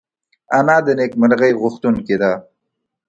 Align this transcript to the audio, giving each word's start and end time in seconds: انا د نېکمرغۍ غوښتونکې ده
انا 0.57 0.77
د 0.85 0.87
نېکمرغۍ 0.99 1.51
غوښتونکې 1.61 2.15
ده 2.21 2.31